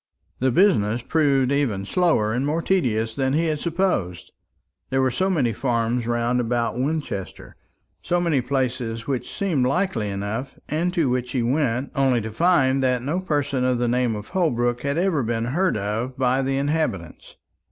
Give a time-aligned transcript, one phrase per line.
[0.39, 4.31] The business proved even slower and more tedious than he had supposed;
[4.89, 7.55] there were so many farms round about Winchester,
[8.01, 12.81] so many places which seemed likely enough, and to which he went, only to find
[12.81, 16.57] that no person of the name of Holbrook had ever been heard of by the
[16.57, 17.35] inhabitants.